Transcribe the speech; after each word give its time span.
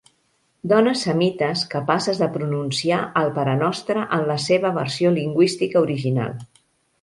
Dones 0.69 1.01
semites 1.07 1.65
capaces 1.73 2.21
de 2.21 2.27
pronunciar 2.37 3.01
el 3.21 3.29
parenostre 3.35 4.07
en 4.19 4.27
la 4.33 4.39
seva 4.47 4.73
versió 4.79 5.13
lingüística 5.21 5.85
original. 5.87 6.35